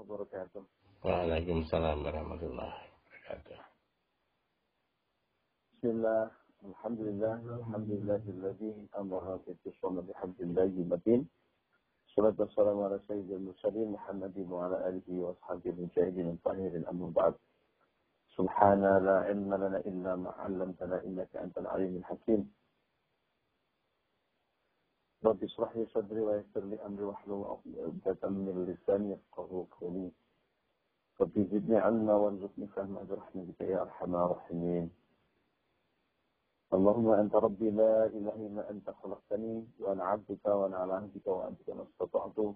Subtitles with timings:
[0.00, 0.64] وبركاته.
[1.04, 3.58] وعليكم السلام ورحمة الله وبركاته.
[5.76, 6.24] بسم الله.
[6.64, 7.36] الحمد لله.
[7.60, 11.28] الحمد لله الذي أمرها بالتصوم بحمد الله المتين
[12.08, 16.84] الصلاة والسلام على سيد المرسلين محمد وعلى آله وأصحابه المجاهدين الطاهرين.
[16.88, 17.34] أما بعد.
[18.36, 22.40] سبحان لا علم لنا إلا ما علمتنا إنك أنت العليم الحكيم.
[25.24, 30.12] رب اشرح لي صدري ويسر لي أمري واحلل عقدة من لساني يفقهوا قولي.
[31.20, 34.90] رب زدني علما وارزقني فهما برحمتك يا أرحم الراحمين.
[36.72, 41.82] اللهم أنت ربي لا إله إلا أنت خلقتني وأنا عبدك وأنا على عهدك وعهدك ما
[41.82, 42.54] استطعت.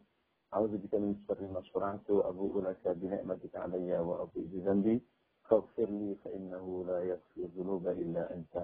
[0.54, 5.02] أعوذ بك من شر ما شرعت وأبوء لك بنعمتك علي وابوء بذنبي
[5.48, 8.54] فاغفر لي فإنه لا يغفر الذنوب إلا أنت.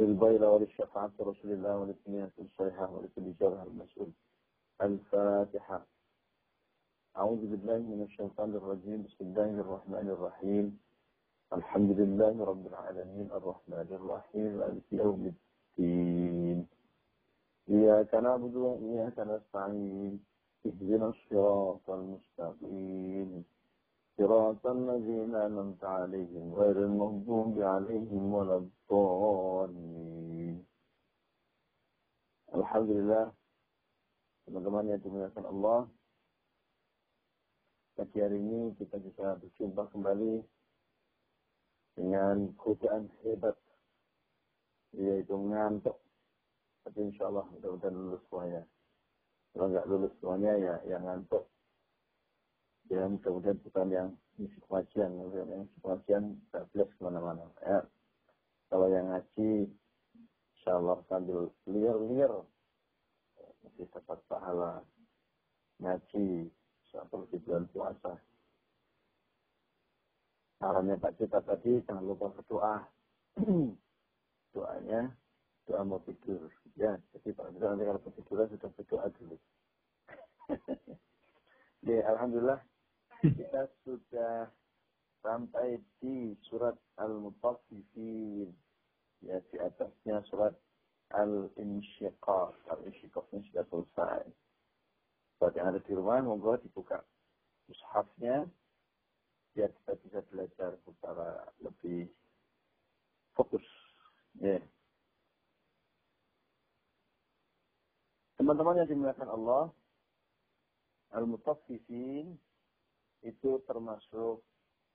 [0.00, 4.10] للبيض وللشفاعة رسول الله وللكنية الصحيحة ولكل المسؤول.
[4.82, 5.86] الفاتحة.
[7.16, 9.02] أعوذ بالله من الشيطان الرجيم.
[9.02, 10.80] بسم الله الرحمن الرحيم.
[11.52, 14.58] الحمد لله رب العالمين الرحمن الرحيم.
[14.58, 16.66] مالك يوم الدين.
[17.70, 20.24] إياك نعبد وإياك نستعين.
[20.66, 23.44] اهدنا الصراط المستقيم.
[24.19, 30.65] صراط الذين أنعمت عليهم غير المغضوب عليهم ولا الضالين
[32.55, 33.35] Alhamdulillah
[34.47, 35.91] teman-teman yang dimuliakan Allah
[37.99, 40.39] pagi hari ini kita bisa berjumpa kembali
[41.99, 43.59] dengan godaan hebat
[44.95, 45.99] yaitu ngantuk
[46.87, 48.63] tapi insya Allah mudah-mudahan lulus semuanya
[49.51, 51.43] kalau nggak lulus semuanya ya yang ngantuk
[52.90, 55.78] ya mudah-mudahan bukan yang misi pengajian yang misi
[56.50, 57.46] tak jelas ke mana-mana.
[57.62, 57.86] Ya
[58.66, 59.70] kalau yang ngaji
[60.58, 62.42] insya Allah sambil liar-liar
[63.62, 64.82] masih dapat pahala.
[65.78, 66.50] Ngaji
[66.90, 68.18] seperti bulan puasa.
[70.58, 72.84] Sarannya Pak Cita tadi jangan lupa berdoa.
[74.52, 75.14] Doanya
[75.70, 76.50] doa mau tidur.
[76.74, 79.36] Ya jadi Pak Cita nanti kalau tiduran sudah berdoa dulu.
[81.80, 82.60] Ya Alhamdulillah
[83.20, 84.48] kita sudah
[85.20, 88.48] sampai di surat Al-Mutaffifin.
[89.20, 90.56] Ya, di atasnya surat
[91.12, 92.56] Al-Insyiqaq.
[92.72, 94.24] Al-Insyiqaqnya sudah selesai.
[95.36, 97.04] Buat yang ada di rumah, monggo dibuka
[97.68, 98.48] mushafnya.
[99.52, 102.08] Biar kita bisa belajar secara lebih
[103.36, 103.64] fokus.
[104.40, 104.56] Ya.
[108.40, 109.64] Teman-teman yang dimuliakan Allah,
[111.12, 112.40] Al-Mutaffifin
[113.24, 114.40] itu termasuk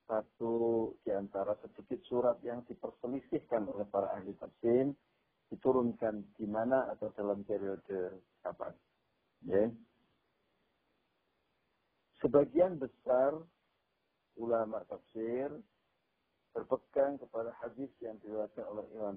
[0.05, 0.53] satu
[1.01, 4.93] di antara sedikit surat yang diperselisihkan oleh para ahli tafsir
[5.49, 8.73] diturunkan di mana atau dalam periode kapan.
[9.45, 9.69] Ya.
[12.21, 13.37] Sebagian besar
[14.37, 15.53] ulama tafsir
[16.55, 19.15] berpegang kepada hadis yang diriwayatkan oleh Imam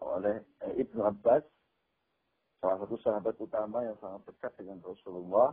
[0.00, 0.36] oleh
[0.80, 1.44] Ibnu Abbas,
[2.58, 5.52] salah satu sahabat utama yang sangat dekat dengan Rasulullah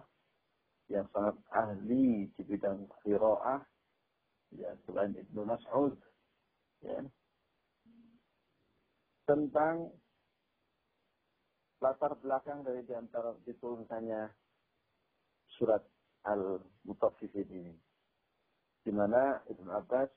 [0.89, 3.61] yang sangat ahli di bidang qiraah.
[4.57, 5.94] Ya selain Ibnu Mas'ud.
[6.81, 7.05] Ya.
[9.29, 9.94] Tentang
[11.79, 14.33] latar belakang dari di antara diturunkannya
[15.53, 15.85] surat
[16.25, 17.75] Al-Mutaffifin ini.
[18.81, 20.09] Di mana Ibnu Abbas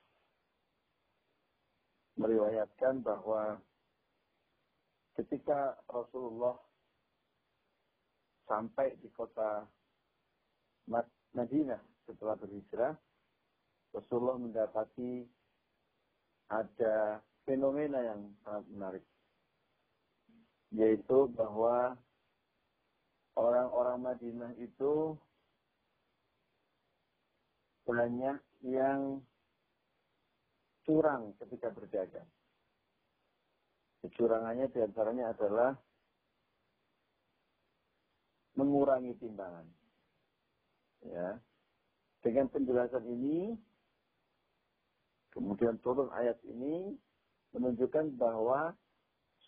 [2.17, 3.61] meriwayatkan bahwa
[5.21, 6.57] ketika Rasulullah
[8.49, 9.69] sampai di kota
[11.33, 12.95] Madinah setelah berhijrah,
[13.93, 15.23] Rasulullah mendapati
[16.49, 19.05] ada fenomena yang sangat menarik.
[20.73, 21.97] Yaitu bahwa
[23.37, 25.17] orang-orang Madinah itu
[27.85, 29.21] banyak yang
[30.87, 32.29] curang ketika berdagang.
[34.03, 35.71] Kecurangannya di antaranya adalah
[38.59, 39.82] mengurangi timbangan.
[41.07, 41.41] Ya.
[42.23, 43.59] Dengan penjelasan ini,
[45.35, 46.95] kemudian turun ayat ini
[47.51, 48.79] menunjukkan bahwa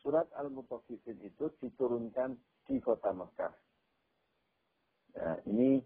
[0.02, 2.34] surat Al-Mutaffifin itu diturunkan
[2.66, 3.54] di kota Mekah.
[5.14, 5.78] Ya, ini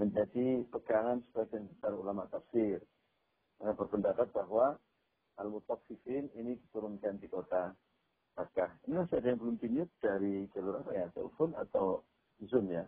[0.00, 2.80] menjadi pegangan sebagian besar ulama tafsir.
[3.60, 4.80] Mereka berpendapat bahwa
[5.36, 7.76] Al-Mutaffifin ini diturunkan di kota
[8.36, 8.70] Mekah.
[8.88, 11.06] Ini masih ada yang belum dimute dari jalur apa ya?
[11.12, 12.04] Telepon atau
[12.48, 12.84] Zoom ya?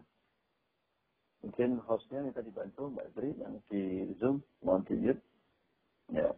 [1.38, 5.22] Mungkin hostnya minta dibantu Mbak Tri yang di Zoom, mohon dimute.
[6.10, 6.34] Ya.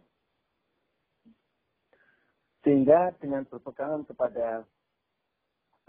[2.61, 4.69] Sehingga dengan berpegangan kepada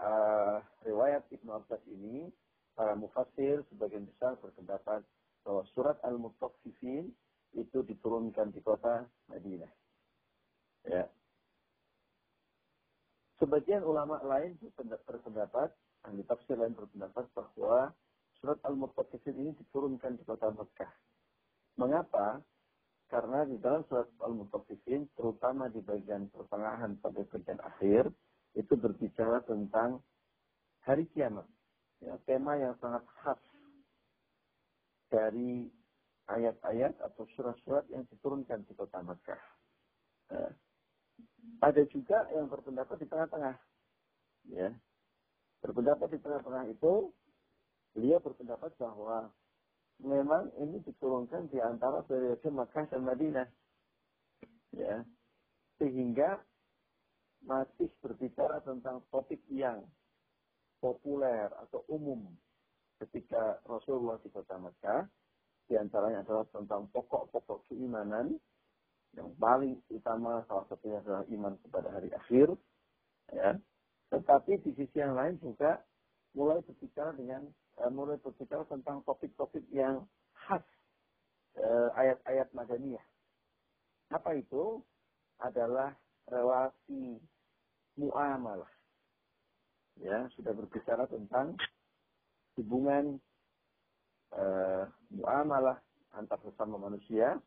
[0.00, 0.56] uh,
[0.88, 2.32] riwayat Ibnu Abbas ini,
[2.72, 5.04] para mufassir sebagian besar berpendapat
[5.44, 7.12] bahwa surat Al-Mutaffifin
[7.52, 9.72] itu diturunkan di kota Madinah.
[10.88, 11.04] Ya.
[13.36, 14.56] Sebagian ulama lain
[15.04, 15.74] berpendapat,
[16.06, 17.92] ahli tafsir lain berpendapat bahwa
[18.42, 20.90] surat Al-Mutaffifin ini diturunkan di kota Mekah.
[21.78, 22.42] Mengapa?
[23.06, 28.10] Karena di dalam surat Al-Mutaffifin, terutama di bagian pertengahan pada bagian akhir,
[28.58, 30.02] itu berbicara tentang
[30.82, 31.46] hari kiamat.
[32.02, 33.38] Ya, tema yang sangat khas
[35.06, 35.70] dari
[36.26, 39.42] ayat-ayat atau surat-surat yang diturunkan di kota Mekah.
[40.34, 40.50] Ya.
[41.62, 43.54] Ada juga yang berpendapat di tengah-tengah.
[44.50, 44.74] Ya.
[45.62, 47.14] Berpendapat di tengah-tengah itu,
[47.92, 49.28] beliau berpendapat bahwa
[50.02, 53.48] memang ini diturunkan di antara periode Makkah dan Madinah.
[54.72, 55.04] Ya.
[55.78, 56.40] Sehingga
[57.42, 59.82] masih berbicara tentang topik yang
[60.78, 62.26] populer atau umum
[63.02, 65.06] ketika Rasulullah di kota Mekah.
[65.70, 68.34] Di antaranya adalah tentang pokok-pokok keimanan
[69.12, 72.48] yang paling utama salah satunya adalah iman kepada hari akhir.
[73.30, 73.56] Ya.
[74.10, 75.80] Tetapi di sisi yang lain juga
[76.32, 77.44] mulai berbicara dengan
[77.80, 80.04] uh, mulai berbicara tentang topik-topik yang
[80.46, 80.64] khas
[81.60, 83.04] uh, ayat-ayat madaniyah.
[84.12, 84.80] Apa itu?
[85.42, 85.90] Adalah
[86.30, 87.18] relasi
[87.98, 88.70] muamalah.
[90.00, 91.58] Ya, sudah berbicara tentang
[92.56, 93.20] hubungan
[94.32, 95.80] uh, muamalah
[96.16, 97.40] antar sesama manusia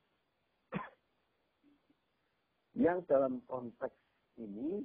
[2.76, 3.96] yang dalam konteks
[4.36, 4.84] ini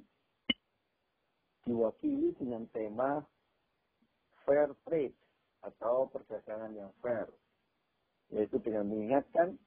[1.67, 3.19] diwakili dengan tema
[4.45, 5.15] fair trade
[5.61, 7.29] atau perdagangan yang fair.
[8.31, 9.59] Yaitu dengan mengingatkan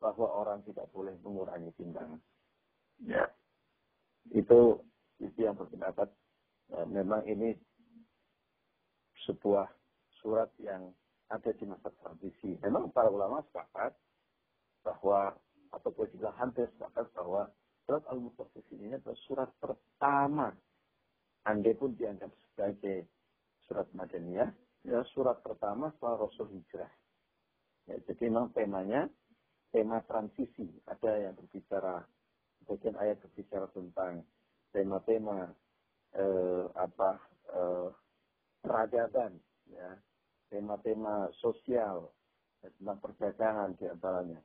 [0.00, 2.20] bahwa orang tidak boleh mengurangi timbangan.
[3.04, 3.28] Ya.
[4.32, 4.84] Itu
[5.20, 6.08] itu yang berpendapat
[6.72, 7.56] ya, memang ini
[9.28, 9.68] sebuah
[10.20, 10.92] surat yang
[11.28, 12.56] ada di masa transisi.
[12.64, 13.96] Memang para ulama sepakat
[14.84, 15.36] bahwa
[15.70, 17.46] ataupun juga hampir sepakat bahwa
[17.86, 20.50] surat Al-Mutaffifin ini adalah surat pertama.
[21.48, 23.08] Andai pun dianggap sebagai
[23.70, 24.50] surat Madaniyah,
[24.82, 26.90] ya surat pertama setelah Rasul Hijrah.
[27.86, 29.06] Ya, jadi memang temanya
[29.70, 30.66] tema transisi.
[30.90, 32.02] Ada yang berbicara,
[32.66, 34.26] bagian ayat berbicara tentang
[34.74, 35.54] tema-tema
[36.18, 37.22] eh, apa
[37.54, 37.88] eh,
[38.58, 39.38] peradaban,
[39.70, 39.94] ya,
[40.50, 42.10] tema-tema sosial,
[42.66, 44.42] ya, tentang perdagangan di antaranya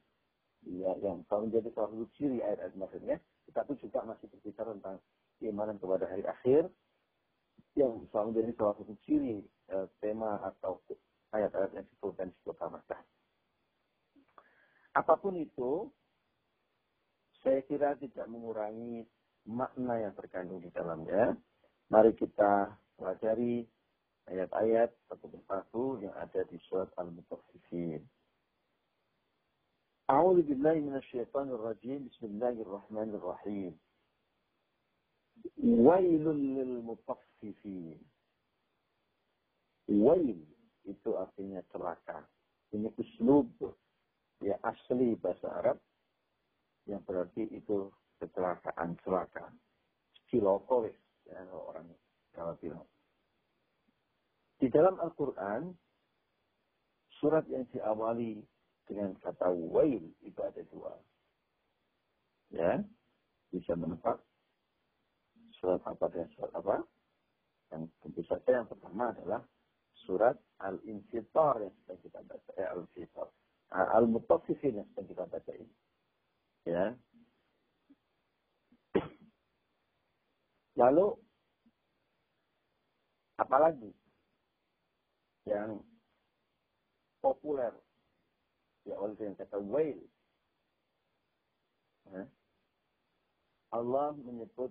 [0.66, 3.18] ya, yang kalau menjadi salah satu ciri ayat-ayat maksudnya,
[3.50, 4.98] tetapi juga masih berbicara tentang
[5.38, 6.70] keimanan kepada hari akhir,
[7.79, 9.39] yang selalu menjadi salah satu ciri
[9.71, 10.83] eh, tema atau
[11.33, 13.03] ayat-ayat yang disebutkan di kota Makkah.
[14.99, 15.87] Apapun itu,
[17.41, 19.07] saya kira tidak mengurangi
[19.47, 21.39] makna yang terkandung di dalamnya.
[21.91, 23.65] Mari kita pelajari
[24.31, 28.03] ayat-ayat satu persatu yang ada di surat Al-Mutaffifin.
[30.11, 33.79] أعوذ بالله من الشيطان الرجيم بسم الله الرحمن الرحيم
[35.66, 37.98] Wailun lil mutaffifin.
[39.90, 40.38] Wail
[40.86, 42.22] itu artinya celaka.
[42.70, 43.50] Ini uslub
[44.46, 45.82] ya asli bahasa Arab
[46.86, 47.90] yang berarti itu
[48.22, 49.50] kecelakaan celaka.
[50.30, 50.86] Ciloko
[51.26, 51.90] ya, orang
[52.38, 52.86] kalau bilang.
[54.62, 55.74] Di dalam Al-Quran,
[57.18, 58.38] surat yang diawali
[58.86, 60.94] dengan kata wail itu ada dua.
[62.54, 62.86] Ya,
[63.50, 64.35] bisa menempatkan
[65.60, 66.76] surat apa dan surat apa.
[67.74, 69.42] Yang tentu saja yang pertama adalah
[70.06, 72.50] surat Al-Infitar yang sedang kita baca.
[72.56, 73.28] Eh, Al-Infitar.
[73.74, 75.76] Al-Mutaffifin yang sedang kita baca ini.
[76.66, 76.86] Ya.
[80.76, 81.08] Lalu,
[83.40, 83.92] apalagi
[85.48, 85.80] yang
[87.24, 87.72] populer
[88.86, 89.98] ya oleh yang kata wail.
[92.14, 92.24] Ya.
[93.74, 94.70] Allah menyebut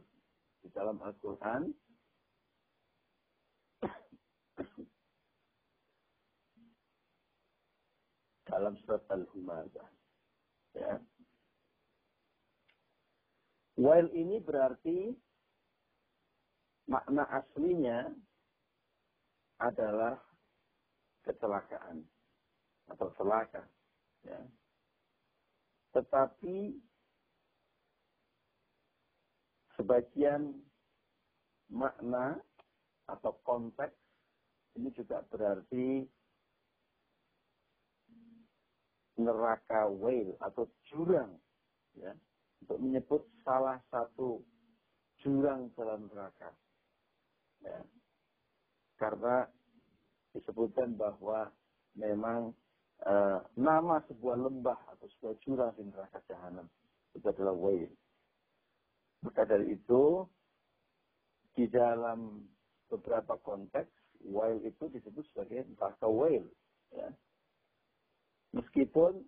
[0.64, 1.68] di dalam Al-Quran
[8.48, 9.90] dalam surat Al-Humadah.
[10.72, 10.96] Ya.
[13.76, 15.12] Wail ini berarti
[16.88, 18.08] makna aslinya
[19.60, 20.16] adalah
[21.28, 22.08] kecelakaan
[22.88, 23.68] atau celaka.
[24.24, 24.40] Ya.
[25.92, 26.78] Tetapi
[29.76, 30.54] sebagian
[31.70, 32.38] makna
[33.10, 33.94] atau konteks
[34.74, 36.06] ini juga berarti
[39.14, 41.38] neraka whale atau jurang
[41.94, 42.10] ya
[42.66, 44.42] untuk menyebut salah satu
[45.22, 46.50] jurang dalam neraka
[47.62, 47.78] ya.
[48.98, 49.46] karena
[50.34, 51.46] disebutkan bahwa
[51.94, 52.50] memang
[53.06, 56.66] uh, nama sebuah lembah atau sebuah jurang di neraka jahanam.
[57.14, 57.90] Itu adalah wail.
[59.24, 60.28] Maka dari itu,
[61.56, 62.44] di dalam
[62.92, 63.88] beberapa konteks,
[64.28, 66.44] wail itu disebut sebagai neraka wail.
[66.92, 67.08] Ya.
[68.52, 69.24] Meskipun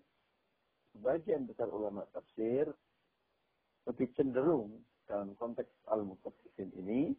[0.95, 2.71] sebagian besar ulama tafsir
[3.89, 7.15] lebih cenderung dalam konteks al-mutaffifin ini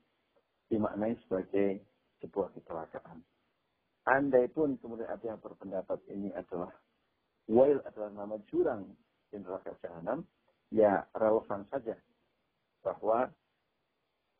[0.69, 1.81] dimaknai sebagai
[2.21, 3.23] sebuah kecelakaan.
[4.07, 6.71] Andai pun kemudian ada yang berpendapat ini adalah
[7.47, 8.91] Wail adalah nama jurang
[9.31, 10.27] di neraka jahanam,
[10.67, 11.95] ya relevan saja
[12.81, 13.29] bahwa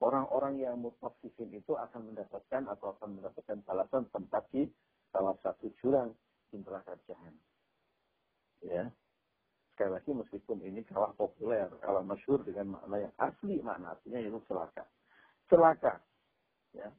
[0.01, 4.70] orang-orang yang mutaffifin itu akan mendapatkan atau akan mendapatkan balasan tempat di
[5.10, 6.13] salah satu jurang
[6.53, 7.41] di neraka jahanam.
[8.62, 8.89] Ya.
[9.74, 14.41] Sekali lagi meskipun ini kalah populer, kalah masyur dengan makna yang asli makna aslinya itu
[14.50, 14.86] celaka.
[15.50, 16.01] Celaka.
[16.74, 16.89] Ya.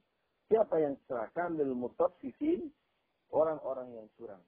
[0.46, 2.70] Siapa yang celaka lil mutaffifin
[3.34, 4.40] orang-orang yang curang.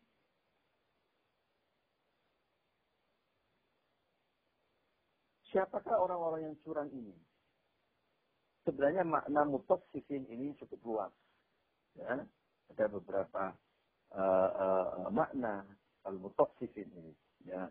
[5.50, 7.14] Siapakah orang-orang yang curang ini?
[8.62, 11.12] Sebenarnya makna mutaffifin ini cukup luas.
[11.98, 12.22] Ya.
[12.70, 13.50] Ada beberapa
[14.14, 15.66] uh, uh, makna
[16.06, 17.12] al-mutaffifin ini.
[17.50, 17.66] Ya.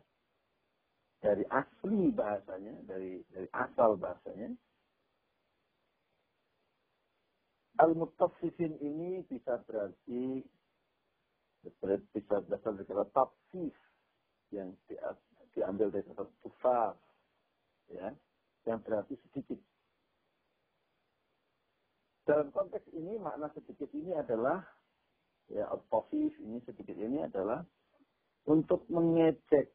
[1.19, 4.55] Dari asli bahasanya, dari dari asal bahasanya,
[7.79, 10.43] Al-Mutaffifin ini bisa berarti
[12.12, 13.75] bisa berasal dari kata tafsif
[14.51, 14.75] yang
[15.55, 17.00] diambil dari kata tufaf
[17.89, 18.13] ya
[18.67, 19.60] yang berarti sedikit
[22.29, 24.62] dalam konteks ini makna sedikit ini adalah
[25.50, 27.65] ya tafsif ini sedikit ini adalah
[28.46, 29.74] untuk mengecek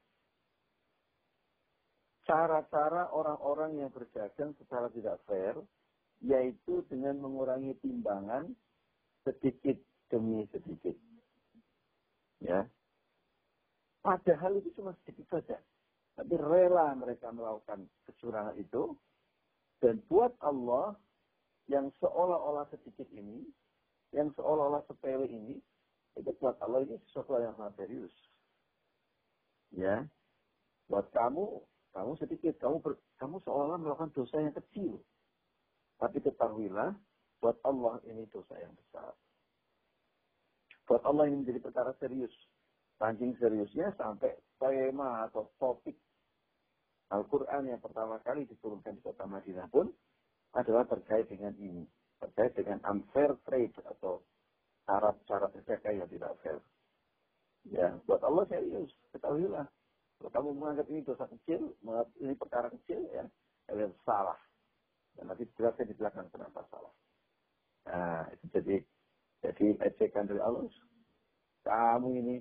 [2.25, 5.59] cara-cara orang-orang yang berdagang secara tidak fair
[6.25, 8.49] yaitu dengan mengurangi timbangan
[9.29, 9.77] sedikit
[10.09, 10.97] demi sedikit.
[12.41, 12.65] Ya.
[14.05, 15.57] Padahal itu cuma sedikit saja.
[16.15, 18.95] Tapi rela mereka melakukan kecurangan itu.
[19.83, 20.95] Dan buat Allah
[21.67, 23.45] yang seolah-olah sedikit ini,
[24.15, 25.59] yang seolah-olah sepele ini,
[26.15, 28.15] itu buat Allah ini sesuatu yang sangat serius.
[29.75, 30.07] Ya.
[30.87, 35.03] Buat kamu, kamu sedikit, kamu ber, kamu seolah-olah melakukan dosa yang kecil.
[35.99, 36.95] Tapi ketahuilah,
[37.43, 39.13] buat Allah ini dosa yang besar.
[40.85, 42.33] Buat Allah ini menjadi perkara serius.
[43.01, 45.99] Saking seriusnya sampai tema atau topik
[47.13, 49.93] Al-Quran yang pertama kali diturunkan di kota Madinah pun
[50.57, 51.85] adalah terkait dengan ini.
[52.23, 54.25] Terkait dengan unfair trade atau
[54.89, 56.59] cara-cara perdagangan yang tidak fair.
[57.69, 58.93] Ya, buat Allah serius.
[59.13, 59.67] Ketahuilah.
[60.21, 63.25] Kalau kamu menganggap ini dosa kecil, menganggap ini perkara kecil, ya,
[63.69, 64.39] kalian salah.
[65.17, 66.95] Dan nanti jelasnya di belakang kenapa salah.
[67.85, 68.77] Nah, itu jadi
[69.45, 70.65] jadi ejekan dari Allah.
[71.65, 72.41] Kamu ini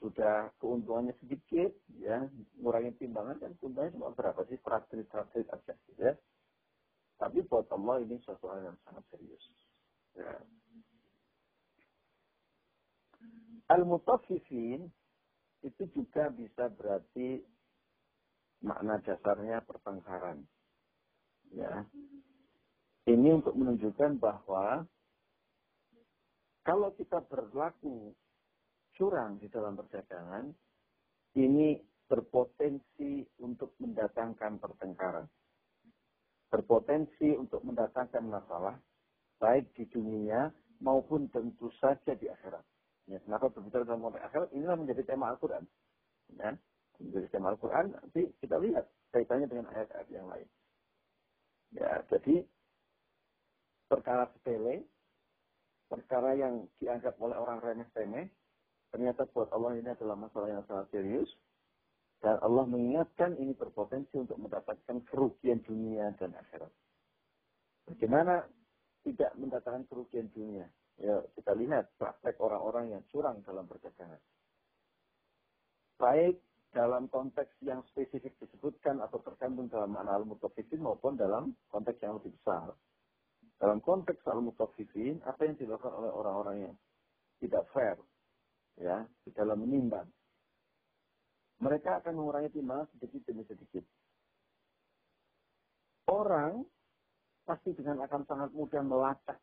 [0.00, 2.24] sudah keuntungannya sedikit, ya,
[2.56, 4.56] ngurangin timbangan kan keuntungannya cuma berapa sih?
[4.64, 6.16] Traktir-traktir aja, gitu ya.
[7.20, 9.44] Tapi buat Allah ini suatu hal yang sangat serius.
[10.16, 10.32] Ya.
[13.68, 14.88] Al-mutaffifin
[15.60, 17.44] itu juga bisa berarti
[18.64, 20.48] makna dasarnya pertengkaran.
[21.52, 21.84] Ya.
[23.04, 24.88] Ini untuk menunjukkan bahwa
[26.64, 28.16] kalau kita berlaku
[29.00, 30.52] curang di dalam perdagangan,
[31.40, 35.24] ini berpotensi untuk mendatangkan pertengkaran.
[36.52, 38.76] Berpotensi untuk mendatangkan masalah,
[39.40, 40.52] baik di dunia
[40.84, 42.60] maupun tentu saja di akhirat.
[43.08, 44.48] Ya, kenapa berbicara dalam konteks akhirat?
[44.52, 45.64] Inilah menjadi tema Al-Quran.
[46.36, 46.52] Ya,
[47.00, 48.84] menjadi tema Al-Quran, nanti kita lihat
[49.16, 50.48] kaitannya dengan ayat-ayat yang lain.
[51.72, 52.44] Ya, jadi
[53.88, 54.84] perkara sepele,
[55.88, 58.28] perkara yang dianggap oleh orang remeh-temeh,
[58.90, 61.30] ternyata buat Allah ini adalah masalah yang sangat serius.
[62.20, 66.68] Dan Allah mengingatkan ini berpotensi untuk mendapatkan kerugian dunia dan akhirat.
[67.88, 68.44] Bagaimana
[69.00, 70.68] tidak mendatangkan kerugian dunia?
[71.00, 74.20] Ya, kita lihat praktek orang-orang yang curang dalam perdagangan.
[75.96, 76.44] Baik
[76.76, 82.36] dalam konteks yang spesifik disebutkan atau terkandung dalam makna al-mutafifin maupun dalam konteks yang lebih
[82.36, 82.76] besar.
[83.56, 86.74] Dalam konteks al-mutafifin, apa yang dilakukan oleh orang-orang yang
[87.40, 87.96] tidak fair
[88.80, 90.08] ya di dalam menimbang.
[91.60, 93.84] Mereka akan mengurangi timbangan sedikit demi sedikit.
[96.08, 96.64] Orang
[97.44, 99.38] pasti dengan akan sangat mudah melacak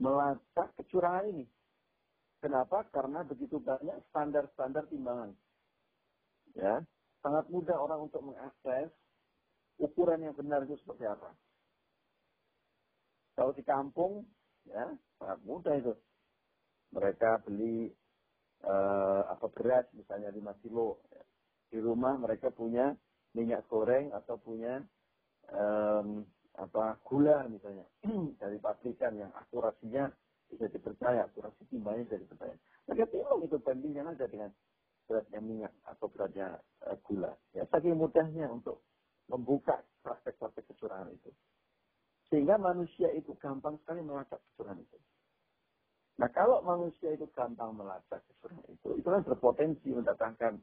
[0.00, 1.46] melacak kecurangan ini
[2.44, 2.84] Kenapa?
[2.92, 5.32] Karena begitu banyak standar-standar timbangan.
[6.52, 6.84] Ya,
[7.24, 8.92] sangat mudah orang untuk mengakses
[9.80, 11.32] ukuran yang benar itu seperti apa.
[13.32, 14.28] Kalau di kampung,
[14.68, 14.84] ya
[15.20, 15.94] sangat mudah itu.
[16.94, 17.90] mereka beli
[18.62, 21.02] uh, apa beras misalnya 5 kilo.
[21.66, 22.94] Di rumah mereka punya
[23.34, 24.78] minyak goreng atau punya
[25.50, 26.22] um,
[26.54, 27.82] apa gula misalnya
[28.40, 30.06] dari pabrikan yang akurasinya
[30.46, 32.54] bisa dipercaya, akurasi timbangnya bisa dipercaya.
[32.86, 34.50] Mereka timbang itu bandingnya ada dengan
[35.10, 37.34] beratnya minyak atau beratnya uh, gula.
[37.52, 38.86] Ya, saking mudahnya untuk
[39.26, 41.30] membuka praktek-praktek kecurangan itu.
[42.32, 44.98] Sehingga manusia itu gampang sekali melacak kecurangan itu.
[46.14, 50.54] Nah kalau manusia itu gampang melacak kecurangan itu, itu kan berpotensi mendatangkan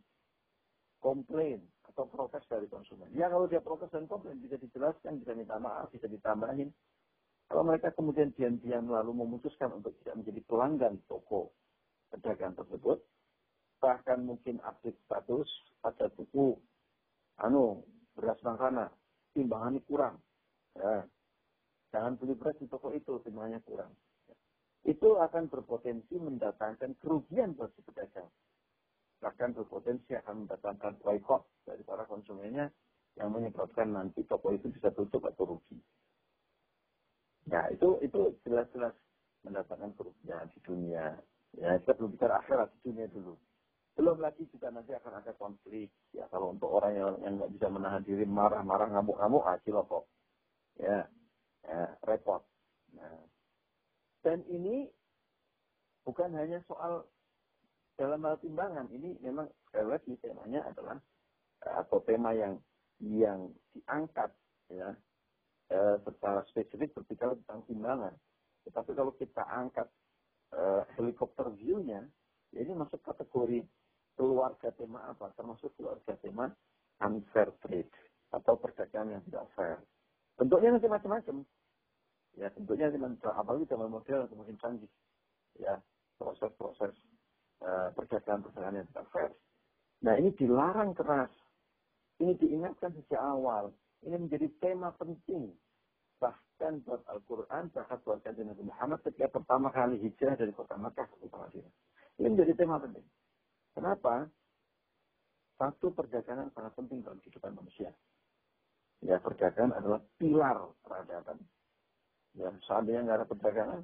[1.02, 1.60] komplain
[1.92, 3.12] atau protes dari konsumen.
[3.12, 6.72] Ya kalau dia protes dan komplain bisa dijelaskan, bisa minta maaf, bisa ditambahin.
[7.52, 11.52] Kalau mereka kemudian diam-diam lalu memutuskan untuk tidak menjadi pelanggan toko
[12.08, 13.04] pedagang tersebut,
[13.84, 15.50] bahkan mungkin update status
[15.84, 16.56] ada buku
[17.44, 17.84] anu
[18.16, 18.88] beras makanan
[19.36, 20.16] timbangannya kurang
[20.78, 21.04] ya.
[21.92, 23.94] Jangan beli beras di toko itu timbangannya kurang.
[24.82, 28.32] Itu akan berpotensi mendatangkan kerugian buat si pedagang.
[29.22, 32.74] Bahkan berpotensi akan mendatangkan boycott dari para konsumennya
[33.20, 35.78] yang menyebabkan nanti toko itu bisa tutup atau rugi.
[37.46, 38.96] Ya itu itu jelas-jelas
[39.46, 41.14] mendatangkan kerugian di dunia.
[41.54, 43.38] Ya kita belum bicara akhirat di dunia dulu.
[43.92, 45.92] Belum lagi juga nanti akan ada konflik.
[46.16, 50.08] Ya kalau untuk orang yang nggak bisa menahan diri marah-marah ngamuk-ngamuk, ah cilokok.
[50.80, 51.06] Ya,
[51.66, 52.44] ya repot.
[52.98, 53.22] Nah,
[54.22, 54.90] dan ini
[56.06, 57.06] bukan hanya soal
[57.98, 58.90] dalam hal timbangan.
[58.90, 60.98] Ini memang sekali lagi temanya adalah
[61.66, 62.58] eh, atau tema yang
[63.02, 64.30] yang diangkat
[64.70, 64.94] ya
[65.70, 68.14] eh, secara spesifik berbicara tentang timbangan.
[68.66, 69.90] Tetapi kalau kita angkat
[70.54, 72.06] uh, helikopter view-nya,
[72.54, 73.66] ya ini masuk kategori
[74.14, 75.32] keluarga tema apa?
[75.34, 76.52] Termasuk keluarga tema
[77.02, 77.90] unfair trade
[78.32, 79.78] atau perdagangan yang tidak fair.
[80.40, 81.36] Bentuknya nanti macam-macam.
[82.40, 84.92] Ya, bentuknya macam apalagi dalam model semakin canggih.
[85.60, 85.80] Ya,
[86.16, 86.96] proses-proses
[87.66, 89.36] uh, perdagangan-perdagangan yang tidak.
[90.02, 91.30] Nah, ini dilarang keras.
[92.22, 93.74] Ini diingatkan sejak awal.
[94.06, 95.54] Ini menjadi tema penting.
[96.22, 101.10] Bahkan buat Al-Quran, bahkan buat kajian Nabi Muhammad ketika pertama kali hijrah dari kota Makkah
[101.10, 101.74] ke kota Madinah.
[102.22, 103.06] Ini menjadi tema penting.
[103.74, 104.30] Kenapa?
[105.58, 107.94] Satu perdagangan sangat penting dalam kehidupan manusia.
[109.02, 111.38] Ya, perdagangan adalah pilar peradaban.
[112.38, 113.82] Ya, seandainya nggak ada perdagangan,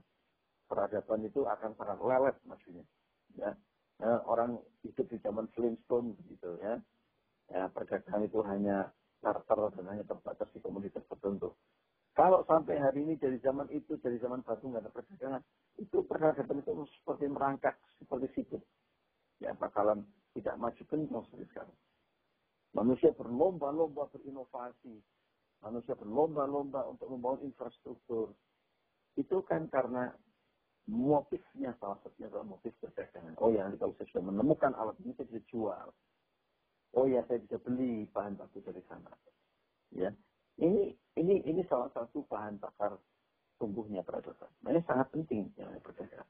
[0.70, 2.86] peradaban itu akan sangat lelet maksudnya.
[3.34, 3.52] Ya,
[3.98, 6.78] ya orang hidup di zaman Flintstone gitu ya.
[7.50, 11.58] Ya, perdagangan itu hanya charter dan hanya terbatas di komunitas tertentu.
[12.14, 15.42] Kalau sampai hari ini dari zaman itu, dari zaman batu nggak ada perdagangan,
[15.78, 18.58] itu peradaban itu seperti merangkak, seperti situ
[19.42, 21.78] ya bakalan tidak maju kencang seperti sekarang.
[22.76, 25.00] Manusia berlomba-lomba berinovasi.
[25.64, 28.34] Manusia berlomba-lomba untuk membangun infrastruktur.
[29.18, 30.14] Itu kan karena
[30.88, 33.36] motifnya salah satunya adalah motif perdagangan.
[33.44, 35.88] Oh ya, nanti kalau saya sudah menemukan alat ini, saya bisa jual.
[36.96, 39.12] Oh ya, saya bisa beli bahan baku dari sana.
[39.92, 40.12] Ya,
[40.62, 42.96] ini ini ini salah satu bahan bakar
[43.60, 44.50] tumbuhnya peradaban.
[44.64, 46.30] Nah, ini sangat penting yang perdagangan.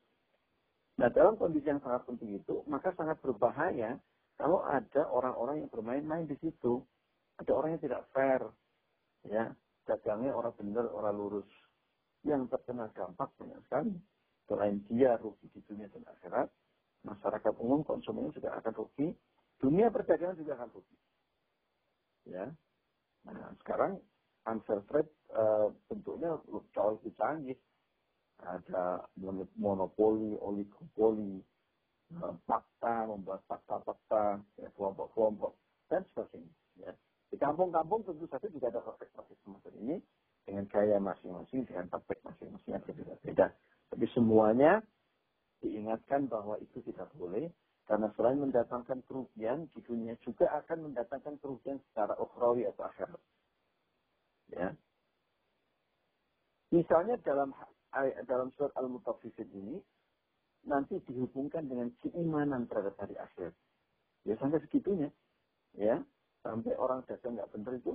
[0.97, 4.02] Nah, dalam kondisi yang sangat penting itu, maka sangat berbahaya
[4.38, 6.86] kalau ada orang-orang yang bermain-main di situ.
[7.38, 8.41] Ada orang yang tidak fair.
[9.26, 9.50] Ya,
[9.86, 11.50] dagangnya orang benar, orang lurus.
[12.21, 13.93] Yang terkena dampak banyak sekali.
[14.45, 16.47] Selain dia rugi di dunia dan akhirat,
[17.04, 19.12] masyarakat umum konsumennya juga akan rugi.
[19.58, 20.97] Dunia perdagangan juga akan rugi.
[22.30, 22.45] Ya.
[23.28, 24.00] Nah, sekarang
[24.47, 26.39] unfair trade uh, bentuknya
[26.71, 27.60] jauh lebih canggih
[28.38, 29.02] ada
[29.58, 31.41] monopoli, oligopoli,
[32.48, 35.56] fakta, membuat fakta-fakta, ya, kelompok-kelompok,
[35.91, 36.56] dan sebagainya.
[36.80, 36.91] Ya.
[37.28, 39.96] Di kampung-kampung tentu saja juga ada praktek-praktek semacam ini
[40.48, 43.48] dengan gaya masing-masing, dengan praktek masing-masing yang berbeda-beda.
[43.91, 44.80] Tapi semuanya
[45.60, 47.52] diingatkan bahwa itu tidak boleh,
[47.88, 53.22] karena selain mendatangkan kerugian di dunia juga akan mendatangkan kerugian secara ukhrawi atau akhirat.
[54.56, 54.72] Ya.
[56.72, 57.52] Misalnya dalam
[58.28, 59.80] dalam surat Al-Mutaffifin ini
[60.68, 63.56] nanti dihubungkan dengan keimanan terhadap hari akhir.
[64.28, 65.10] Ya sampai segitunya.
[65.78, 66.04] Ya,
[66.44, 67.94] sampai orang dagang nggak benar itu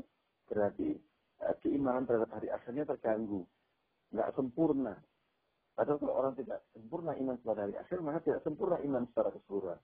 [0.49, 0.97] berarti
[1.45, 3.45] uh, keimanan terhadap hari akhirnya terganggu.
[4.11, 4.97] Nggak sempurna.
[5.73, 9.81] Padahal kalau orang tidak sempurna iman pada hari akhir, maka tidak sempurna iman secara keseluruhan.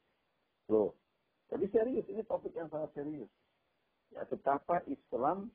[0.68, 0.92] Loh.
[1.48, 3.32] Jadi serius, ini topik yang sangat serius.
[4.12, 5.48] Ya, betapa Islam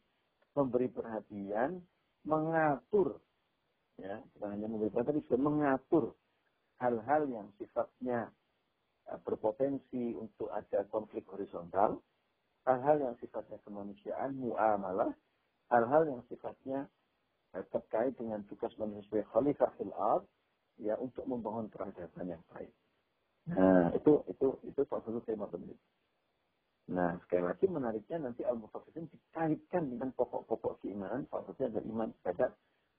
[0.58, 1.86] memberi perhatian,
[2.26, 3.22] mengatur
[4.02, 6.04] ya bukan hanya memberikan tapi juga mengatur
[6.84, 8.28] hal-hal yang sifatnya
[9.08, 12.04] uh, berpotensi untuk ada konflik horizontal,
[12.68, 15.16] hal-hal yang sifatnya kemanusiaan, muamalah,
[15.72, 16.92] hal-hal yang sifatnya
[17.56, 19.96] uh, terkait dengan tugas manusia khalifah fil
[20.84, 22.74] ya untuk membangun peradaban yang baik.
[23.44, 25.78] Nah, itu itu itu salah satu tema penting.
[26.92, 32.52] Nah, sekali lagi menariknya nanti al-mutaffifin dikaitkan dengan pokok-pokok keimanan, salah adalah iman pada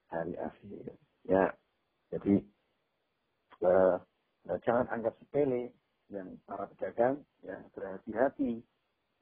[0.09, 0.97] hari akhir.
[1.29, 1.53] Ya,
[2.13, 2.41] jadi
[3.65, 3.97] uh,
[4.63, 5.73] jangan anggap sepele
[6.13, 8.61] yang para pedagang ya berhati-hati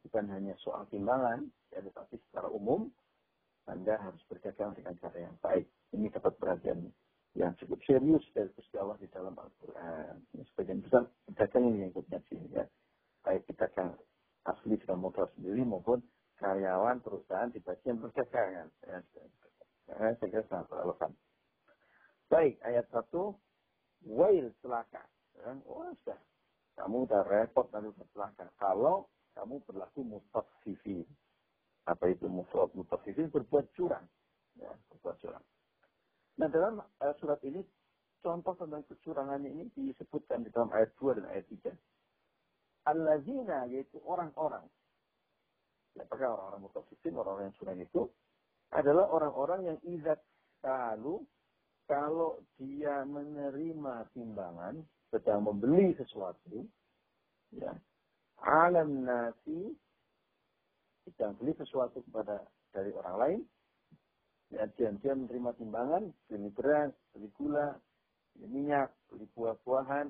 [0.02, 2.90] bukan hanya soal timbangan, ya, tetapi secara umum
[3.70, 5.66] anda harus berdagang dengan cara yang baik.
[5.94, 6.90] Ini dapat perhatian
[7.38, 10.26] yang cukup serius dari Gusti di dalam Al-Quran.
[10.52, 12.66] Sebagian besar pedagang ini yang ikutnya sini ya.
[13.22, 13.94] Baik pedagang
[14.50, 16.02] asli sudah modal sendiri maupun
[16.42, 18.66] karyawan perusahaan di bagian perdagangan.
[18.82, 18.98] Ya,
[19.86, 21.12] saya kira sangat relevan.
[22.26, 23.38] Baik, ayat satu,
[24.02, 25.06] wail celaka.
[25.38, 26.18] Ya, oh, sudah.
[26.74, 28.50] Kamu udah repot nanti celaka.
[28.58, 31.06] Kalau kamu berlaku mutaffifin.
[31.86, 33.21] Apa itu mutaffifin?
[33.32, 34.06] Berbuat curang.
[34.60, 35.44] Ya, berbuat curang.
[36.36, 37.64] Nah, dalam uh, surat ini,
[38.20, 42.92] contoh tentang kecurangannya ini disebutkan di dalam ayat 2 dan ayat 3.
[42.92, 44.64] Al-lazina, yaitu orang-orang.
[45.96, 48.02] Apakah orang-orang mutaffifin, orang-orang yang curang itu,
[48.72, 50.20] adalah orang-orang yang izat
[50.64, 51.20] kalu,
[51.84, 54.80] kalau dia menerima timbangan,
[55.12, 56.64] sedang membeli sesuatu,
[57.52, 57.76] ya,
[58.40, 59.76] alam nasi,
[61.04, 62.40] sedang beli sesuatu kepada
[62.72, 63.40] dari orang lain,
[64.50, 67.76] ya, dia, dia menerima timbangan, beli beras, beli gula,
[68.34, 70.08] beli minyak, beli buah-buahan,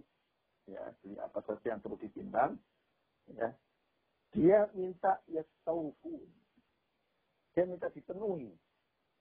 [0.71, 2.57] ya, beli apa saja yang perlu ditimbang,
[3.35, 3.51] ya,
[4.33, 6.25] dia minta ya taufu.
[7.53, 8.49] Dia minta dipenuhi.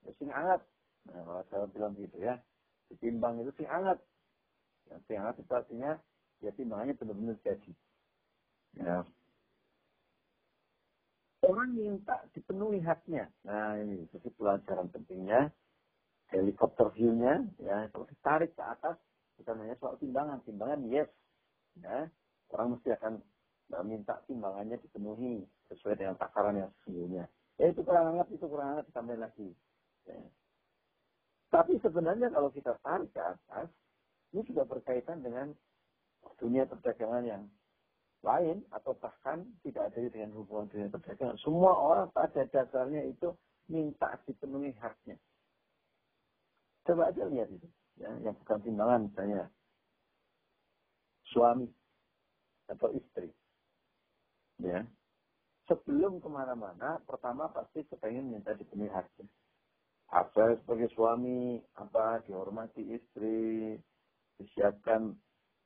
[0.08, 0.64] Ya, sing anget.
[1.12, 2.40] Nah, kalau saya bilang gitu ya.
[2.88, 4.00] Ditimbang itu sing anget.
[4.88, 5.92] Yang sing anget itu artinya
[6.40, 7.72] ya timbangannya benar-benar jadi.
[8.80, 9.04] Ya.
[11.42, 13.26] Orang minta dipenuhi haknya.
[13.42, 15.50] Nah ini itu pelajaran pentingnya.
[16.32, 18.96] Helikopter view-nya, ya kalau ditarik ke atas,
[19.36, 20.40] bukan hanya soal timbangan.
[20.48, 21.10] Timbangan yes.
[21.76, 22.08] Ya.
[22.48, 23.20] Orang mesti akan
[23.84, 27.28] minta timbangannya dipenuhi sesuai dengan takaran yang sesungguhnya.
[27.60, 29.48] Ya itu kurang hangat, itu kurang hangat, ditambah lagi.
[30.08, 30.20] Ya.
[31.52, 33.68] Tapi sebenarnya kalau kita tarik ke atas,
[34.32, 35.52] ini juga berkaitan dengan
[36.40, 37.42] dunia perdagangan yang
[38.22, 41.38] lain atau bahkan tidak ada dengan hubungan dunia perdagangan.
[41.42, 43.34] Semua orang pada dasarnya itu
[43.66, 45.18] minta dipenuhi haknya.
[46.82, 49.46] Coba aja lihat itu, ya, yang bukan timbangan misalnya
[51.32, 51.66] suami
[52.68, 53.32] atau istri
[54.60, 54.84] ya
[55.66, 59.26] sebelum ke mana-mana pertama pasti kepengen minta dipenuhi haknya
[60.12, 63.80] hak sebagai suami apa dihormati istri
[64.36, 65.16] disiapkan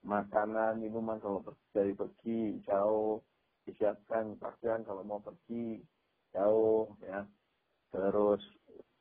[0.04, 3.22] makanan minuman kalau dari pergi jauh.
[3.66, 5.82] Disiapkan pakaian kalau mau pergi
[6.34, 7.26] jauh ya.
[7.90, 8.42] Terus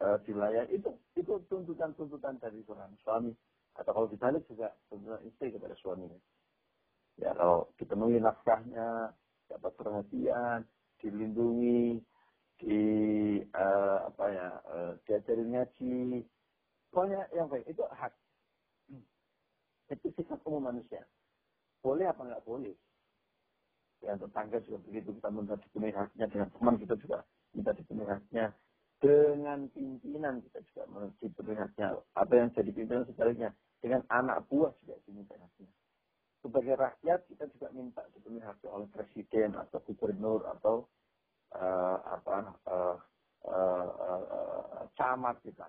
[0.01, 3.33] uh, dilayani itu itu tuntutan-tuntutan dari seorang suami.
[3.75, 6.17] Atau kalau dibalik juga tuntutan istri kepada suaminya
[7.19, 9.15] ya kalau dipenuhi nafkahnya
[9.47, 10.67] dapat perhatian,
[10.99, 12.01] dilindungi,
[12.59, 12.81] di
[13.53, 16.23] uh, apa ya, uh, diajarin ngaji,
[16.89, 18.11] pokoknya yang baik itu hak.
[19.91, 21.05] Itu sifat umum manusia.
[21.81, 22.73] Boleh apa nggak boleh?
[24.01, 27.17] Ya, tetangga juga begitu kita minta dipenuhi haknya dengan teman kita juga
[27.53, 28.45] minta dipenuhi haknya
[29.01, 30.81] dengan pimpinan kita juga
[31.21, 31.87] dipenuhi haknya.
[32.13, 33.49] Apa yang jadi pimpinan sebaliknya
[33.81, 35.69] dengan anak buah juga diminta haknya
[36.45, 40.85] sebagai rakyat kita juga minta dipenuhi hak oleh presiden atau gubernur atau
[41.57, 42.97] uh, apa uh,
[43.49, 45.65] uh, uh, uh, camat kita.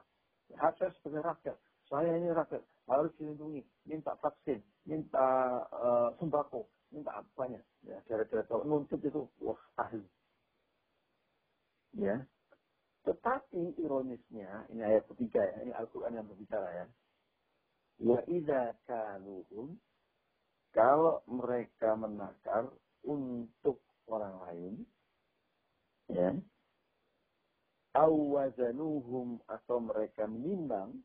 [0.61, 1.57] Hak saya sebagai rakyat,
[1.89, 5.27] saya ini rakyat harus dilindungi, minta vaksin, minta
[5.75, 7.59] uh, sembako, minta apanya.
[7.83, 10.07] Ya, gara-gara kalau nuntut itu wah ahli.
[11.99, 12.23] Ya.
[13.07, 16.87] Tetapi ironisnya, ini ayat ketiga ya, ini Al-Quran yang berbicara ya.
[18.03, 19.79] Wa idha kaluhum
[20.75, 22.69] kalau mereka menakar
[23.07, 24.75] untuk orang lain,
[26.13, 26.37] ya,
[27.97, 31.01] awazanuhum atau mereka menimbang,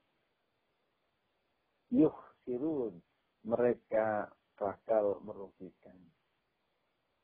[1.92, 2.98] yuhsirun,
[3.46, 5.96] mereka bakal merugikan.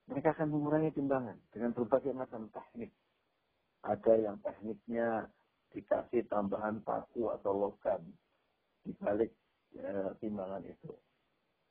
[0.08, 2.92] Mereka akan mengurangi timbangan dengan berbagai macam teknik.
[3.84, 5.28] Ada yang tekniknya
[5.72, 8.02] dikasih tambahan paku atau logam
[8.88, 9.36] di balik
[9.76, 10.96] ya, timbangan itu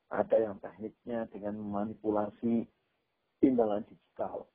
[0.07, 2.63] ada yang tekniknya dengan memanipulasi
[3.43, 4.47] timbangan digital.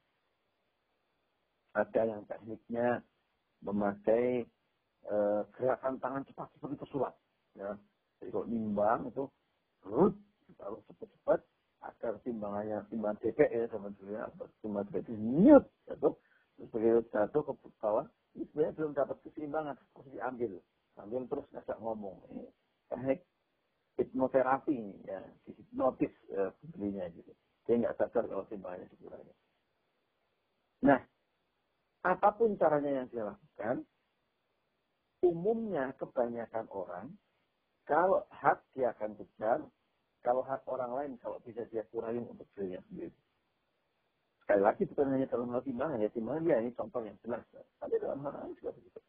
[1.77, 3.05] Ada yang tekniknya
[3.65, 4.45] memakai
[5.05, 5.17] e,
[5.57, 7.15] gerakan tangan cepat seperti pesulap.
[7.57, 7.77] Ya.
[8.23, 9.27] Jadi kalau nimbang itu
[9.83, 10.15] rut
[10.63, 11.43] harus cepat-cepat
[11.83, 12.87] agar timbangannya
[13.67, 14.31] sama dulu ya,
[14.63, 15.65] timbangan DPE itu nyut.
[15.91, 16.15] Terus
[16.71, 18.07] begitu jatuh ke bawah,
[18.39, 20.53] ini sebenarnya belum dapat keseimbangan, harus diambil.
[21.03, 22.17] Ambil terus ngajak ngomong.
[22.31, 22.47] Ini
[22.87, 23.19] teknik
[23.99, 27.35] hipnoterapi ya, dihipnotis uh, pembelinya gitu.
[27.67, 29.35] Dia nggak sadar kalau timbangannya dikurangi.
[30.87, 31.03] Nah,
[32.07, 33.83] apa pun caranya yang dia lakukan,
[35.23, 37.07] umumnya kebanyakan orang,
[37.85, 39.61] kalau hak dia akan kejar,
[40.23, 43.15] kalau hak orang lain, kalau bisa dia kurangi untuk dirinya sendiri.
[44.43, 47.43] Sekali lagi bukan hanya dalam hal timbangan, ya timbangan ya ini contoh yang jelas.
[47.79, 49.01] Tapi dalam hal lain juga begitu.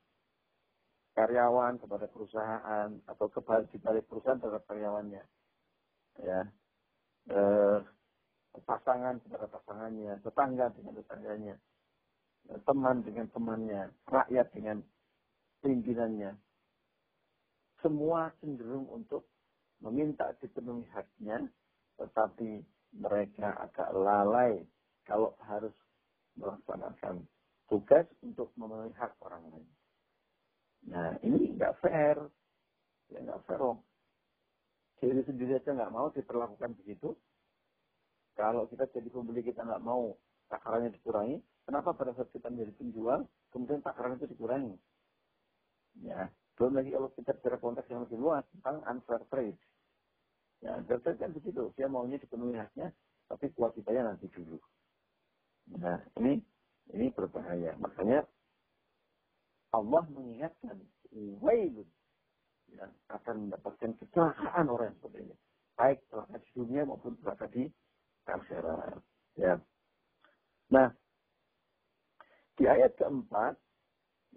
[1.13, 3.69] Karyawan kepada perusahaan, atau kebalik
[4.09, 5.23] perusahaan terhadap karyawannya.
[6.21, 6.41] Ya,
[7.29, 7.77] eh,
[8.61, 11.55] pasangan kepada pasangannya, tetangga dengan tetangganya,
[12.65, 14.77] teman dengan temannya, rakyat dengan
[15.65, 16.31] pimpinannya.
[17.83, 19.27] Semua cenderung untuk
[19.83, 21.43] meminta dipenuhi haknya,
[21.99, 22.63] tetapi
[22.95, 24.63] mereka agak lalai
[25.03, 25.75] kalau harus
[26.39, 27.27] melaksanakan
[27.67, 29.69] tugas untuk memenuhi hak orang lain.
[30.87, 32.17] Nah, ini nggak fair.
[33.11, 33.61] Ya nggak fair.
[35.03, 37.11] Diri sendiri aja nggak mau diperlakukan begitu,
[38.33, 40.15] kalau kita jadi pembeli kita nggak mau
[40.49, 43.19] takarannya dikurangi, kenapa pada saat kita menjadi penjual,
[43.53, 44.73] kemudian takaran itu dikurangi?
[46.01, 49.59] Ya, belum lagi kalau kita bicara konteks yang lebih luas tentang unfair trade.
[50.61, 52.93] Ya, unfair trade kan begitu, dia maunya dipenuhi haknya,
[53.25, 54.61] tapi kewajibannya nanti dulu.
[55.79, 56.37] Nah, ini
[56.93, 57.73] ini berbahaya.
[57.79, 58.27] Makanya
[59.73, 60.77] Allah mengingatkan,
[61.41, 61.87] wailun,
[62.69, 65.35] ya, akan mendapatkan kecelakaan orang yang seperti ini.
[65.73, 67.65] Baik celaka di dunia maupun celaka di
[68.29, 69.01] akhirat.
[69.39, 69.57] Ya.
[70.69, 70.93] Nah,
[72.53, 73.57] di ayat keempat,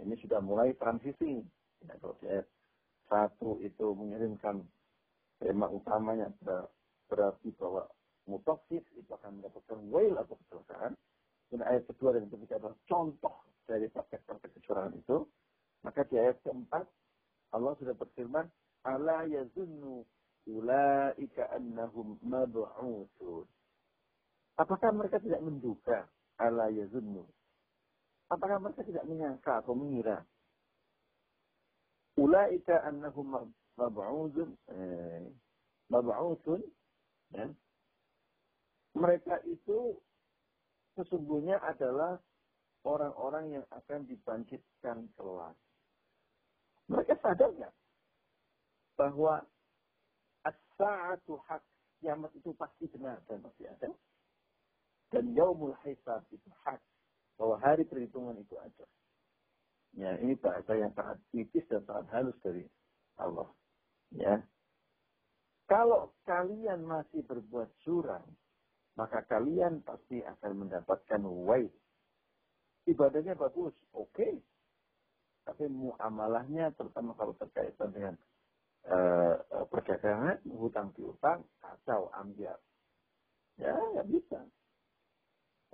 [0.01, 1.45] ini sudah mulai transisi.
[1.85, 2.47] Ya, kalau di ayat
[3.07, 4.65] satu itu mengirimkan
[5.37, 6.33] tema utamanya
[7.07, 7.85] berarti bahwa
[8.27, 10.93] mutafif itu akan mendapatkan wail atau kecelakaan.
[11.47, 13.37] Dan ayat kedua dan ketiga adalah contoh
[13.71, 15.23] dari praktek-praktek kecurangan itu.
[15.87, 16.83] Maka di ayat keempat,
[17.55, 18.51] Allah sudah berfirman,
[18.83, 20.03] Ala yazunnu
[20.51, 23.47] ulaika annahum mab'utsun.
[24.59, 26.07] Apakah mereka tidak menduga
[26.39, 27.23] ala yazunnu?
[28.27, 30.27] Apakah mereka tidak menyangka atau mengira?
[32.17, 35.29] Annahum mab'udun eh,
[35.93, 36.63] mab'udun
[37.37, 37.47] ya.
[38.97, 40.01] Mereka itu
[40.97, 42.17] sesungguhnya adalah
[42.89, 45.57] orang-orang yang akan dibangkitkan kelak.
[46.89, 47.75] Mereka sadar nggak
[48.97, 49.45] bahwa
[50.49, 51.61] as-sa'atu hak
[52.01, 53.93] kiamat itu pasti benar dan pasti ada.
[55.13, 56.81] Dan yaumul hisab itu hak.
[57.37, 58.89] Bahwa hari perhitungan itu ada.
[59.97, 62.69] Ya, ini bahasa yang sangat tipis dan sangat halus dari
[63.17, 63.49] Allah.
[64.13, 64.45] Ya.
[65.67, 68.29] Kalau kalian masih berbuat curang,
[68.95, 71.73] maka kalian pasti akan mendapatkan wail.
[72.87, 74.13] Ibadahnya bagus, oke.
[74.15, 74.37] Okay.
[75.49, 78.15] Tapi muamalahnya terutama kalau terkaitan dengan
[78.87, 82.61] uh, perdagangan, hutang piutang, kacau, ambiar.
[83.57, 84.41] Ya, nggak bisa.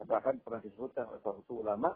[0.03, 1.93] Bahkan pernah disebutkan oleh satu ulama,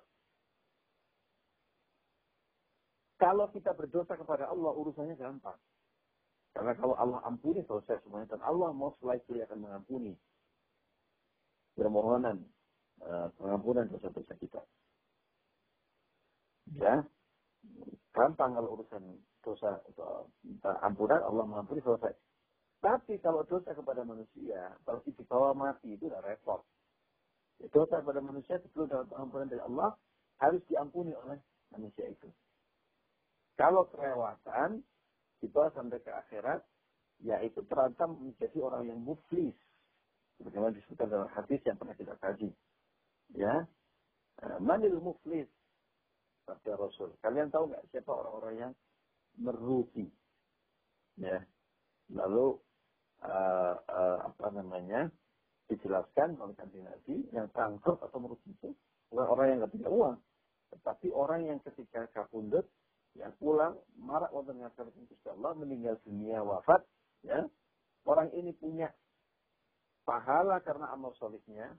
[3.16, 5.57] kalau kita berdosa kepada Allah, urusannya gampang.
[6.57, 10.16] Karena kalau Allah ampuni selesai semuanya, dan Allah most likely akan mengampuni
[11.76, 12.48] permohonan
[13.05, 14.64] uh, pengampunan dosa-dosa kita.
[16.81, 17.05] Ya,
[18.16, 20.24] gampang kalau urusan dosa uh,
[20.81, 22.16] ampunan Allah mengampuni selesai.
[22.81, 26.64] Tapi kalau dosa kepada manusia, kalau dibawa mati itu udah repot.
[27.72, 29.96] Dosa pada manusia sebelum dapat ampunan dari Allah
[30.40, 31.40] harus diampuni oleh
[31.72, 32.29] manusia itu.
[33.57, 34.85] Kalau kelewatan
[35.40, 36.61] dibawa sampai ke akhirat,
[37.25, 39.57] yaitu terancam menjadi orang yang muflis.
[40.37, 42.53] Bagaimana disebutkan dalam hadis yang pernah kita kaji.
[43.33, 43.64] Ya,
[44.45, 45.49] eh, manil muflis
[46.45, 47.16] kata Rasul.
[47.25, 48.73] Kalian tahu nggak siapa orang-orang yang
[49.40, 50.07] merugi?
[51.16, 51.40] Ya,
[52.12, 52.61] lalu
[53.25, 55.09] uh, uh, apa namanya?
[55.66, 58.71] dijelaskan oleh kanjeng Nabi yang tangkap atau merugi itu
[59.11, 60.16] bukan orang yang nggak punya uang,
[60.71, 62.66] tetapi orang yang ketika kapundut
[63.16, 66.85] yang pulang marah wonten ngatur Gusti Allah meninggal dunia wafat
[67.24, 67.44] ya
[68.07, 68.92] orang ini punya
[70.07, 71.74] pahala karena amal solihnya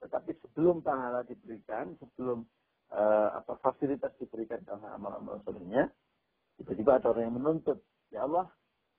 [0.00, 2.44] tetapi sebelum pahala diberikan sebelum
[2.92, 5.88] uh, apa fasilitas diberikan karena amal-amal solihnya
[6.60, 7.78] tiba-tiba ada orang yang menuntut
[8.12, 8.50] ya Allah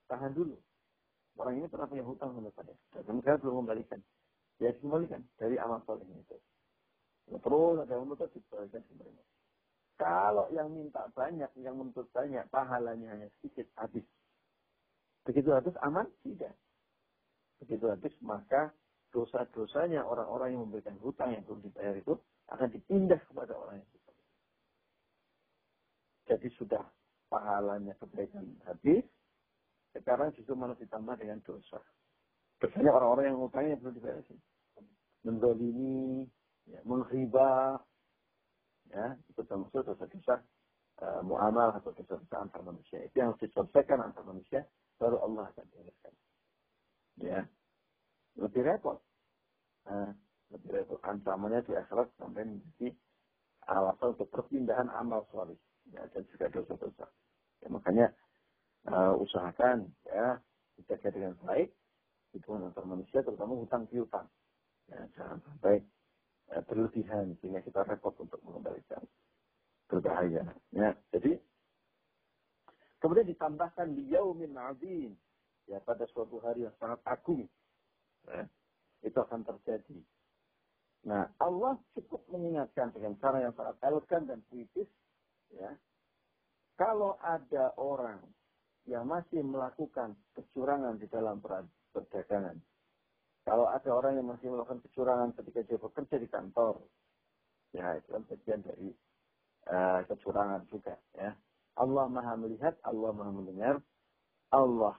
[0.07, 0.55] tahan dulu
[1.37, 4.01] orang ini pernah punya hutang sama saya dan kemudian belum membalikan
[4.61, 6.37] ya dikembalikan dari amal soleh itu.
[7.25, 9.25] Terus ada yang menuntut dikembalikan sebenarnya.
[10.01, 14.01] Kalau yang minta banyak, yang menuntut banyak, pahalanya hanya sedikit habis.
[15.21, 16.09] Begitu habis aman?
[16.25, 16.49] Tidak.
[17.61, 18.73] Begitu habis maka
[19.13, 22.17] dosa-dosanya orang-orang yang memberikan hutang yang belum dibayar itu
[22.49, 24.19] akan dipindah kepada orang yang hutang.
[26.33, 26.81] Jadi sudah
[27.29, 29.05] pahalanya kebaikan habis,
[29.93, 31.77] sekarang justru malah ditambah dengan dosa.
[32.57, 34.39] Biasanya orang-orang yang ngutangnya perlu diberesin.
[35.21, 36.25] Mendolimi,
[36.65, 37.77] ya, menghibah,
[38.91, 40.43] ya, itu termasuk dosa-dosa
[41.01, 43.01] uh, muamal atau dosa-dosa antar manusia.
[43.07, 44.67] Itu yang harus diselesaikan antar manusia,
[44.99, 46.13] baru Allah akan bereskan.
[47.19, 47.39] Ya,
[48.37, 48.99] lebih repot.
[49.87, 50.13] Nah,
[50.53, 50.99] lebih repot.
[51.03, 52.93] Ancamannya di akhirat sampai menjadi
[53.69, 55.57] alasan untuk perpindahan amal soleh
[55.89, 57.07] ya, dan juga dosa-dosa.
[57.61, 58.07] Ya, makanya
[58.89, 60.41] uh, usahakan ya
[60.77, 61.69] dijaga dengan baik
[62.31, 64.27] hubungan antar manusia, terutama hutang piutang.
[64.87, 65.91] Ya, jangan sampai uh,
[66.67, 68.99] berlebihan sehingga kita repot untuk mengembalikan
[69.87, 70.43] berbahaya.
[70.75, 71.39] Ya, jadi
[72.99, 75.15] kemudian ditambahkan di yaumin azim
[75.67, 77.47] ya pada suatu hari yang sangat agung.
[78.27, 78.45] Ya,
[79.01, 79.99] itu akan terjadi.
[81.01, 84.85] Nah, Allah cukup mengingatkan dengan cara yang sangat elegan dan puitis,
[85.49, 85.73] ya,
[86.77, 88.21] kalau ada orang
[88.85, 91.41] yang masih melakukan kecurangan di dalam
[91.93, 92.61] perdagangan,
[93.45, 96.75] kalau ada orang yang masih melakukan kecurangan ketika dia bekerja di kantor,
[97.73, 98.89] ya itu kan bagian dari
[99.69, 100.93] uh, kecurangan juga.
[101.17, 101.33] Ya,
[101.77, 103.75] Allah maha melihat, Allah maha mendengar,
[104.53, 104.97] Allah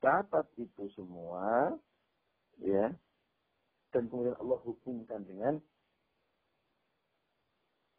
[0.00, 1.76] catat itu semua,
[2.62, 2.92] ya,
[3.92, 5.60] dan kemudian Allah hubungkan dengan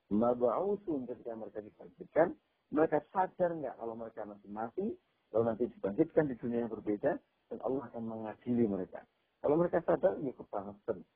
[0.07, 2.31] mab'usun ketika mereka dibangkitkan
[2.71, 4.87] mereka sadar nggak kalau mereka masih mati,
[5.31, 7.15] lalu nanti dibangkitkan di dunia yang berbeda,
[7.47, 9.06] dan Allah akan mengadili mereka.
[9.47, 11.07] Kalau mereka sadar, ini kebangetan.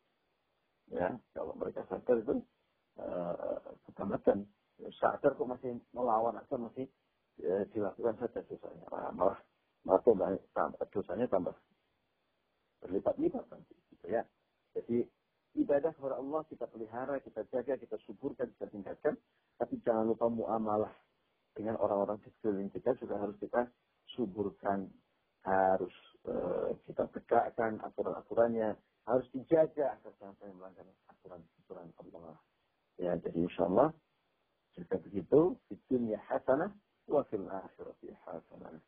[0.88, 2.40] Ya, kalau mereka sadar itu
[2.96, 3.60] uh,
[3.92, 4.48] kebangetan.
[4.96, 6.88] Sadar kok masih melawan atau masih
[7.44, 8.88] ya, dilakukan saja dosanya.
[8.88, 9.40] Nah, malah
[9.84, 11.52] malah tambah, tambah, dosanya tambah
[12.80, 13.76] berlipat-lipat nanti.
[13.92, 14.24] Gitu ya.
[14.80, 15.04] Jadi
[15.60, 19.20] ibadah kepada Allah kita pelihara, kita jaga, kita suburkan, kita tingkatkan.
[19.60, 20.96] Tapi jangan lupa muamalah
[21.52, 23.68] dengan orang-orang di sekeliling kita juga harus kita
[24.16, 24.88] suburkan,
[25.44, 25.92] harus
[26.28, 28.76] uh, kita tegakkan aturan-aturannya,
[29.08, 32.38] harus dijaga agar sampai melanggar aturan-aturan Allah.
[33.02, 33.90] Ya, jadi insya Allah
[34.78, 36.72] jika begitu, di dunia hasanah,
[37.12, 38.80] wa fil akhirati hasanah.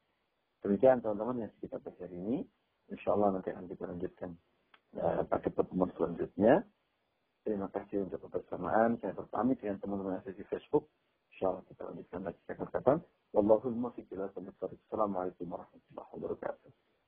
[0.64, 2.38] Demikian teman-teman yang kita bahas hari ini.
[2.88, 4.32] Insya Allah nanti akan kita lanjutkan
[4.96, 6.64] uh, pada pertemuan selanjutnya.
[7.44, 8.96] Terima kasih untuk kebersamaan.
[9.04, 10.88] Saya berpamit dengan teman-teman yang di Facebook.
[11.36, 12.98] Insyaallah kita lanjutkan lagi kapan-kapan.
[13.36, 16.93] Wallahul muwaffiq ila Assalamualaikum warahmatullahi wabarakatuh.